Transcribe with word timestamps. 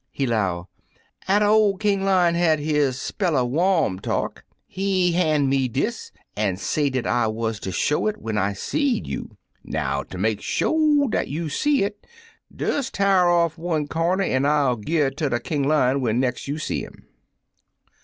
He 0.09 0.25
'low, 0.25 0.67
'Atter 1.27 1.45
ol' 1.45 1.77
King 1.77 2.03
Lion 2.03 2.33
had 2.33 2.57
his 2.57 2.99
spell 2.99 3.37
er 3.37 3.45
warm 3.45 3.99
talk, 3.99 4.43
he 4.65 5.11
han' 5.11 5.47
me 5.47 5.67
dis, 5.67 6.11
an' 6.35 6.57
say 6.57 6.89
dat 6.89 7.05
I 7.05 7.27
wuz 7.27 7.59
ter 7.59 7.69
show 7.69 8.07
it 8.07 8.17
when 8.17 8.35
I 8.35 8.53
seed 8.53 9.05
you. 9.05 9.37
Now, 9.63 10.01
ter 10.01 10.17
make 10.17 10.41
sho' 10.41 11.07
dat 11.07 11.27
you 11.27 11.49
seed 11.49 11.83
it, 11.83 12.07
des 12.51 12.81
t'ar 12.91 13.29
off 13.29 13.59
one 13.59 13.85
comder, 13.87 14.23
an' 14.23 14.41
gi' 14.81 14.97
it 15.01 15.17
to 15.17 15.39
King 15.39 15.67
Lion 15.67 16.01
when 16.01 16.19
nex' 16.19 16.47
you 16.47 16.57
see 16.57 16.83
'im. 16.83 17.05